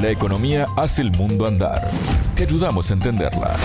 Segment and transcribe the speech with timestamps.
[0.00, 1.90] La economía hace el mundo andar.
[2.36, 3.56] Te ayudamos a entenderla.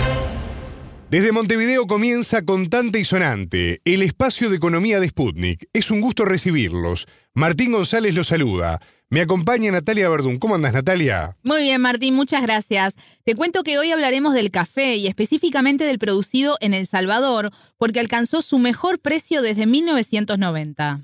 [1.08, 5.68] Desde Montevideo comienza Contante y Sonante, el espacio de economía de Sputnik.
[5.72, 7.06] Es un gusto recibirlos.
[7.34, 8.80] Martín González los saluda.
[9.10, 10.38] Me acompaña Natalia Verdún.
[10.38, 11.36] ¿Cómo andas, Natalia?
[11.44, 12.96] Muy bien, Martín, muchas gracias.
[13.22, 18.00] Te cuento que hoy hablaremos del café y específicamente del producido en El Salvador, porque
[18.00, 21.00] alcanzó su mejor precio desde 1990.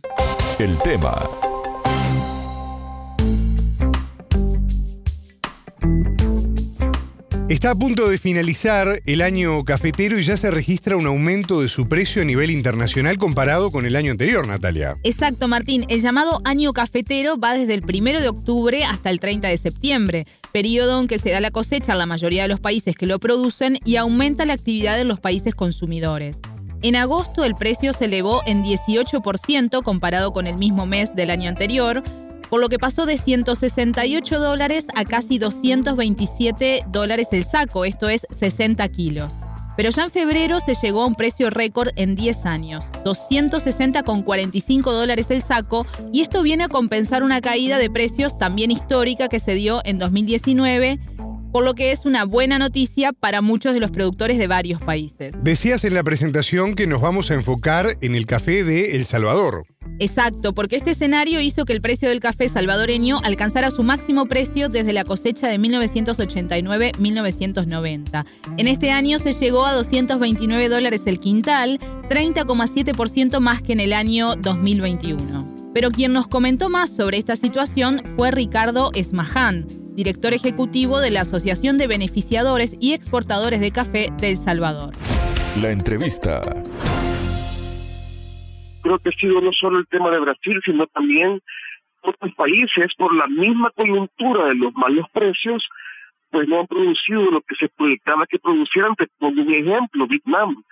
[0.59, 1.21] El tema
[7.51, 11.69] Está a punto de finalizar el año cafetero y ya se registra un aumento de
[11.69, 14.95] su precio a nivel internacional comparado con el año anterior, Natalia.
[15.03, 15.85] Exacto, Martín.
[15.89, 20.27] El llamado año cafetero va desde el 1 de octubre hasta el 30 de septiembre,
[20.53, 23.19] periodo en que se da la cosecha en la mayoría de los países que lo
[23.19, 26.39] producen y aumenta la actividad de los países consumidores.
[26.83, 31.49] En agosto el precio se elevó en 18% comparado con el mismo mes del año
[31.49, 32.05] anterior,
[32.51, 38.27] por lo que pasó de 168 dólares a casi 227 dólares el saco, esto es
[38.37, 39.33] 60 kilos.
[39.77, 45.31] Pero ya en febrero se llegó a un precio récord en 10 años, 260,45 dólares
[45.31, 49.55] el saco, y esto viene a compensar una caída de precios también histórica que se
[49.55, 50.99] dio en 2019
[51.53, 55.35] por lo que es una buena noticia para muchos de los productores de varios países.
[55.43, 59.65] Decías en la presentación que nos vamos a enfocar en el café de El Salvador.
[60.01, 64.71] Exacto, porque este escenario hizo que el precio del café salvadoreño alcanzara su máximo precio
[64.71, 68.25] desde la cosecha de 1989-1990.
[68.57, 73.93] En este año se llegó a 229 dólares el quintal, 30,7% más que en el
[73.93, 75.71] año 2021.
[75.75, 81.21] Pero quien nos comentó más sobre esta situación fue Ricardo Esmaján, director ejecutivo de la
[81.21, 84.95] Asociación de Beneficiadores y Exportadores de Café de El Salvador.
[85.61, 86.41] La entrevista.
[88.91, 91.41] Creo que ha sido no solo el tema de Brasil, sino también
[92.03, 95.65] otros países, por la misma coyuntura de los malos precios,
[96.29, 98.97] pues no han producido lo que se proyectaba que producieran.
[98.97, 100.65] Te pongo un ejemplo, Vietnam.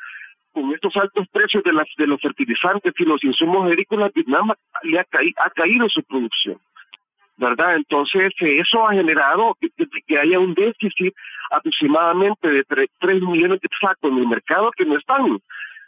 [0.50, 4.51] Con estos altos precios de, las, de los fertilizantes y los insumos agrícolas, Vietnam
[4.83, 6.58] le ha, ha caído su producción.
[7.36, 7.77] ¿verdad?
[7.77, 11.14] Entonces, eso ha generado que, haya un déficit
[11.52, 15.39] aproximadamente de 3, millones de sacos en el mercado que no están.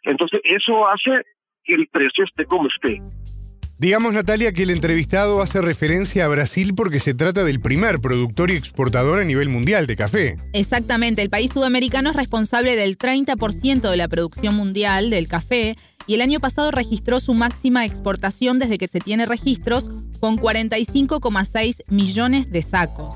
[0.04, 1.24] Entonces, eso hace
[1.65, 3.03] que el precio esté como esté.
[3.81, 8.50] Digamos, Natalia, que el entrevistado hace referencia a Brasil porque se trata del primer productor
[8.50, 10.37] y exportador a nivel mundial de café.
[10.53, 15.76] Exactamente, el país sudamericano es responsable del 30% de la producción mundial del café
[16.06, 21.82] y el año pasado registró su máxima exportación desde que se tiene registros con 45,6
[21.88, 23.15] millones de sacos.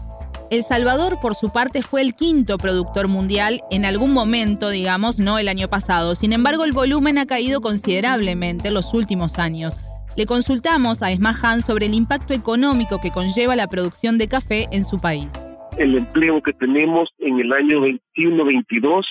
[0.54, 5.40] El Salvador, por su parte, fue el quinto productor mundial en algún momento, digamos, no
[5.40, 6.14] el año pasado.
[6.14, 9.74] Sin embargo, el volumen ha caído considerablemente en los últimos años.
[10.16, 14.84] Le consultamos a Esmahan sobre el impacto económico que conlleva la producción de café en
[14.84, 15.26] su país.
[15.76, 17.80] El empleo que tenemos en el año
[18.16, 19.06] 21-22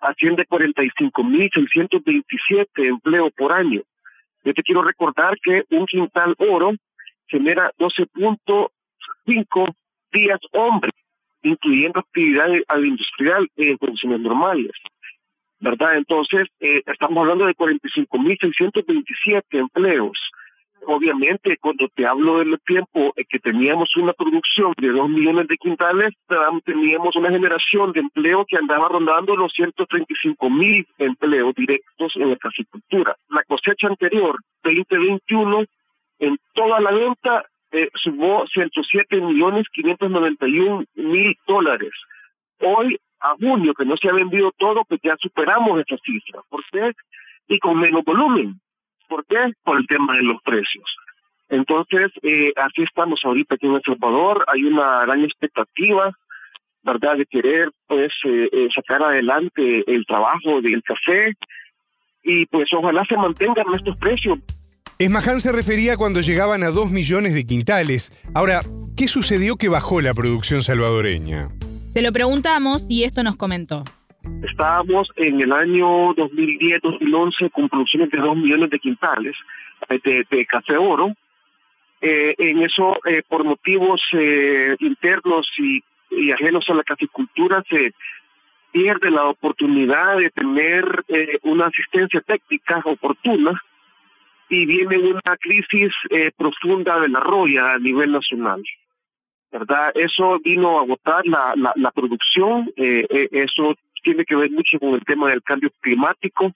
[0.00, 3.82] asciende a 45.627 empleos por año.
[4.44, 6.70] Yo te quiero recordar que un quintal oro
[7.26, 9.74] genera 12.5
[10.14, 10.90] días hombre,
[11.42, 14.72] incluyendo actividades industrial en condiciones normales.
[15.60, 15.96] ¿Verdad?
[15.96, 20.18] Entonces, eh, estamos hablando de 45.627 empleos
[20.86, 26.14] obviamente cuando te hablo del tiempo que teníamos una producción de dos millones de quintales,
[26.64, 32.36] teníamos una generación de empleo que andaba rondando los 135 mil empleos directos en la
[32.36, 33.16] caficultura.
[33.28, 35.64] La cosecha anterior, 2021,
[36.20, 37.44] en toda la venta
[37.74, 41.92] eh, sumó 107 millones 591 mil dólares.
[42.60, 46.40] Hoy, a junio, que no se ha vendido todo, pues ya superamos esa cifra.
[46.48, 46.92] ¿Por qué?
[47.48, 48.60] Y con menos volumen.
[49.08, 49.52] ¿Por qué?
[49.64, 50.96] Por el tema de los precios.
[51.48, 54.44] Entonces, eh, así estamos ahorita aquí en El Salvador.
[54.48, 56.12] Hay una gran expectativa,
[56.82, 61.32] ¿verdad?, de querer, pues, eh, eh, sacar adelante el trabajo del café
[62.22, 64.38] y, pues, ojalá se mantengan estos precios.
[64.96, 68.12] Esmaján se refería cuando llegaban a dos millones de quintales.
[68.32, 68.60] Ahora,
[68.96, 71.48] ¿qué sucedió que bajó la producción salvadoreña?
[71.92, 73.82] Se lo preguntamos y esto nos comentó.
[74.48, 79.34] Estábamos en el año 2010-2011 con producciones de 2 millones de quintales
[79.88, 81.12] eh, de, café oro.
[82.00, 84.00] Eh, en eso, eh, por motivos
[84.78, 85.82] internos y,
[86.30, 87.92] ajenos a la caficultura, se
[88.70, 90.84] pierde la oportunidad de tener
[91.42, 93.60] una asistencia técnica oportuna
[94.62, 95.90] y viene una crisis
[96.36, 98.62] profunda de la roya a nivel nacional.
[99.52, 99.92] ¿verdad?
[99.94, 105.04] Eso vino a agotar la, la, la producción, eso tiene que ver mucho con el
[105.04, 106.52] tema del cambio climático.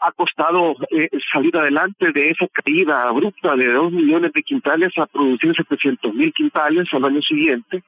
[0.00, 5.06] Ha costado eh, salir adelante de esa caída abrupta de dos millones de quintales a
[5.06, 7.82] producir 700 mil quintales al año siguiente.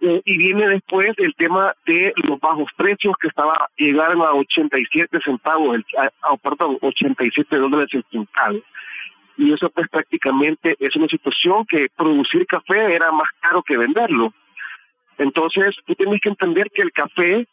[0.00, 5.18] Eh, y viene después el tema de los bajos precios que estaba llegaron a 87
[5.24, 5.84] centavos, el,
[6.22, 8.62] a, perdón, 87 dólares el quintal.
[9.36, 14.32] Y eso pues prácticamente es una situación que producir café era más caro que venderlo.
[15.16, 17.46] Entonces tú tienes que entender que el café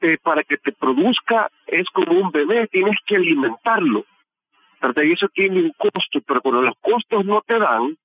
[0.00, 4.04] eh, para que te produzca es como un bebé, tienes que alimentarlo.
[5.02, 7.96] Y eso tiene un costo, pero cuando los costos no te dan,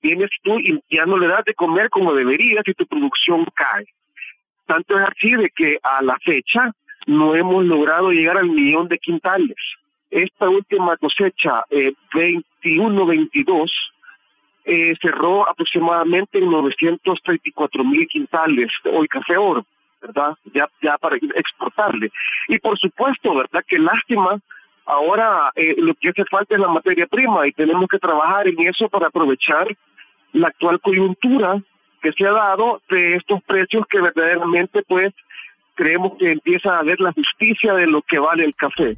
[0.00, 3.86] tienes tú y ya no le das de comer como deberías y tu producción cae.
[4.66, 6.72] Tanto es así de que a la fecha
[7.06, 9.56] no hemos logrado llegar al millón de quintales.
[10.10, 13.70] Esta última cosecha, eh, 21-22,
[14.64, 19.64] eh, cerró aproximadamente en 934 mil quintales hoy café oro,
[20.02, 20.34] ¿verdad?
[20.52, 22.10] Ya, para exportarle.
[22.48, 23.64] Y por supuesto, ¿verdad?
[23.66, 24.38] Que lástima
[24.90, 28.58] Ahora eh, lo que hace falta es la materia prima y tenemos que trabajar en
[28.60, 29.68] eso para aprovechar
[30.32, 31.62] la actual coyuntura
[32.02, 35.12] que se ha dado de estos precios que verdaderamente pues
[35.74, 38.96] creemos que empieza a haber la justicia de lo que vale el café.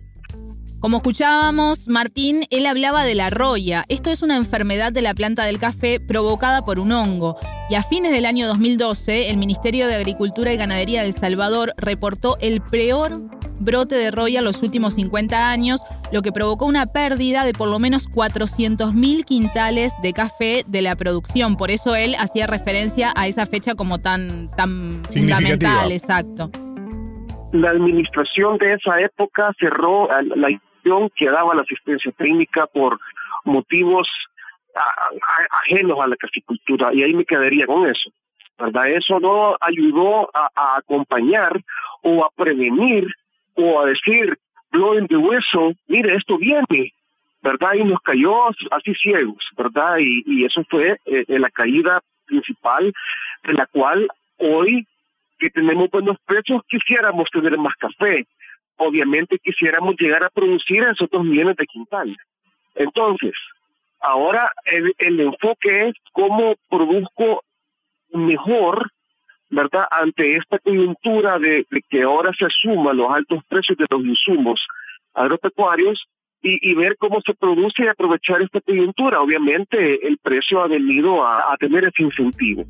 [0.81, 3.85] Como escuchábamos, Martín, él hablaba de la roya.
[3.91, 7.37] Esto es una enfermedad de la planta del café provocada por un hongo.
[7.69, 11.75] Y a fines del año 2012, el Ministerio de Agricultura y Ganadería de El Salvador
[11.77, 13.21] reportó el peor
[13.59, 15.83] brote de roya los últimos 50 años,
[16.13, 20.97] lo que provocó una pérdida de por lo menos 400.000 quintales de café de la
[20.97, 21.57] producción.
[21.57, 26.51] Por eso él hacía referencia a esa fecha como tan, tan fundamental, exacto.
[27.53, 32.99] La administración de esa época cerró la institución que daba la asistencia técnica por
[33.45, 34.09] motivos
[35.65, 38.11] ajenos a la caficultura y ahí me quedaría con eso.
[38.59, 38.91] ¿verdad?
[38.91, 41.61] Eso no ayudó a acompañar
[42.03, 43.07] o a prevenir
[43.55, 44.39] o a decir,
[44.71, 46.93] blowing the whistle, mire, esto viene,
[47.43, 47.75] ¿verdad?
[47.75, 49.99] Y nos cayó así ciegos, ¿verdad?
[49.99, 52.93] Y, y eso fue eh, la caída principal
[53.45, 54.09] de la cual
[54.39, 54.87] hoy
[55.39, 58.27] que tenemos buenos precios quisiéramos tener más café.
[58.77, 62.17] Obviamente quisiéramos llegar a producir esos dos millones de quintales.
[62.75, 63.35] Entonces,
[64.01, 67.43] ahora el, el enfoque es cómo produzco
[68.13, 68.91] mejor
[69.51, 69.85] ¿verdad?
[69.91, 74.61] Ante esta coyuntura de, que ahora se asuman los altos precios de los insumos
[75.15, 76.07] agropecuarios
[76.43, 79.21] y, ver cómo se produce y aprovechar esta coyuntura.
[79.21, 82.65] Obviamente el precio ha venido a, tener ese incentivo.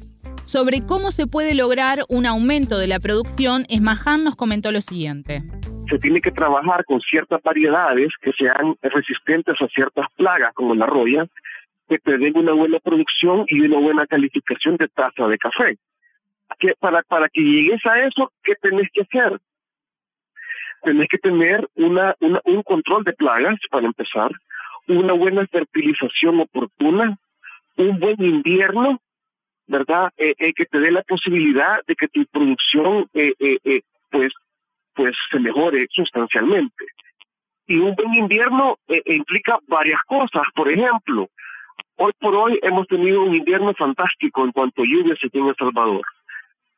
[0.45, 5.43] Sobre cómo se puede lograr un aumento de la producción, Esmaján nos comentó lo siguiente.
[5.89, 10.87] Se tiene que trabajar con ciertas variedades que sean resistentes a ciertas plagas como la
[10.87, 11.27] roya,
[11.89, 15.79] que te den una buena producción y una buena calificación de taza de café
[16.59, 19.41] que para, para que llegues a eso, ¿qué tenés que hacer?
[20.83, 24.31] Tenés que tener una, una, un control de plagas, para empezar,
[24.89, 27.19] una buena fertilización oportuna,
[27.77, 29.01] un buen invierno,
[29.67, 30.11] ¿verdad?
[30.17, 34.33] Eh, eh, que te dé la posibilidad de que tu producción eh, eh, pues,
[34.95, 36.87] pues se mejore sustancialmente.
[37.67, 40.43] Y un buen invierno implica varias cosas.
[40.57, 41.29] Por ejemplo,
[41.97, 45.55] hoy por hoy hemos tenido un invierno fantástico en cuanto a lluvias aquí en El
[45.57, 46.03] Salvador.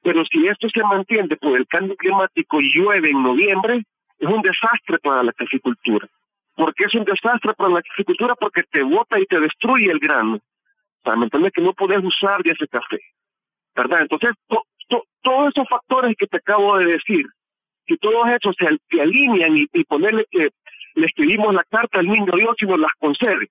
[0.03, 3.83] Pero si esto se mantiene por el cambio climático y llueve en noviembre,
[4.19, 6.09] es un desastre para la caficultura.
[6.55, 8.35] ¿Por qué es un desastre para la caficultura?
[8.35, 10.41] Porque te bota y te destruye el grano.
[11.05, 12.99] Sea, ¿me que no puedes usar de ese café.
[13.75, 14.03] ¿Verdad?
[14.03, 14.31] Entonces,
[15.23, 17.25] todos esos factores que te acabo de decir,
[17.87, 20.51] si todos esos se, alinean y, ponerle que
[20.95, 23.49] le escribimos la carta al niño Dios y nos las concede,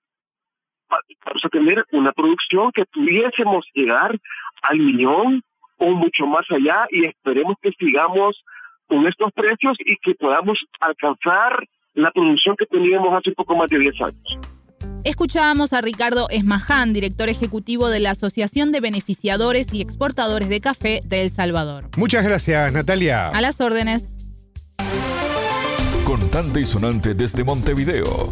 [0.90, 4.18] vamos a tener una producción que pudiésemos llegar
[4.62, 5.42] al millón
[5.82, 8.36] o mucho más allá y esperemos que sigamos
[8.88, 13.80] con estos precios y que podamos alcanzar la producción que teníamos hace poco más de
[13.80, 14.40] 10 años.
[15.04, 21.02] Escuchábamos a Ricardo Esmaján, director ejecutivo de la Asociación de Beneficiadores y Exportadores de Café
[21.04, 21.90] de El Salvador.
[21.98, 23.30] Muchas gracias, Natalia.
[23.30, 24.18] A las órdenes.
[26.06, 28.30] Contante y sonante desde Montevideo.